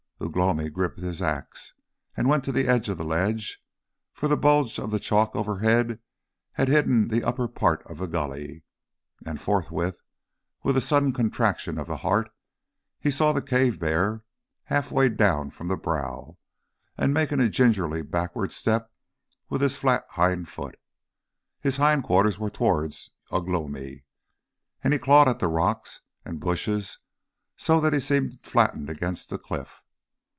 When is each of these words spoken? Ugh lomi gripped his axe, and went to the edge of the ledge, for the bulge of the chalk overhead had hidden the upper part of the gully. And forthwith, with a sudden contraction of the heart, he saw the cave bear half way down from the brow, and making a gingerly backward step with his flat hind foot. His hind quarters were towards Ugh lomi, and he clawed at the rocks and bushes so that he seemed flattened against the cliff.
Ugh 0.23 0.37
lomi 0.37 0.69
gripped 0.69 0.99
his 0.99 1.19
axe, 1.19 1.73
and 2.15 2.29
went 2.29 2.43
to 2.43 2.51
the 2.51 2.67
edge 2.67 2.89
of 2.89 2.99
the 2.99 3.03
ledge, 3.03 3.59
for 4.13 4.27
the 4.27 4.37
bulge 4.37 4.77
of 4.77 4.91
the 4.91 4.99
chalk 4.99 5.35
overhead 5.35 5.99
had 6.53 6.67
hidden 6.67 7.07
the 7.07 7.23
upper 7.23 7.47
part 7.47 7.81
of 7.87 7.97
the 7.97 8.05
gully. 8.05 8.61
And 9.25 9.41
forthwith, 9.41 10.03
with 10.61 10.77
a 10.77 10.79
sudden 10.81 11.11
contraction 11.11 11.79
of 11.79 11.87
the 11.87 11.97
heart, 11.97 12.29
he 12.99 13.09
saw 13.09 13.33
the 13.33 13.41
cave 13.41 13.79
bear 13.79 14.23
half 14.65 14.91
way 14.91 15.09
down 15.09 15.49
from 15.49 15.69
the 15.69 15.75
brow, 15.75 16.37
and 16.99 17.15
making 17.15 17.39
a 17.39 17.49
gingerly 17.49 18.03
backward 18.03 18.51
step 18.51 18.91
with 19.49 19.61
his 19.61 19.77
flat 19.79 20.05
hind 20.11 20.47
foot. 20.49 20.79
His 21.61 21.77
hind 21.77 22.03
quarters 22.03 22.37
were 22.37 22.51
towards 22.51 23.09
Ugh 23.31 23.49
lomi, 23.49 24.03
and 24.83 24.93
he 24.93 24.99
clawed 24.99 25.27
at 25.27 25.39
the 25.39 25.47
rocks 25.47 26.01
and 26.23 26.39
bushes 26.39 26.99
so 27.57 27.81
that 27.81 27.93
he 27.93 27.99
seemed 27.99 28.39
flattened 28.43 28.87
against 28.87 29.31
the 29.31 29.39
cliff. 29.39 29.81